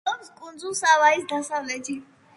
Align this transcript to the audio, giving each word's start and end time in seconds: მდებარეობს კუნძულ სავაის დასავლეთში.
მდებარეობს 0.03 0.31
კუნძულ 0.39 0.73
სავაის 0.79 1.29
დასავლეთში. 1.37 2.01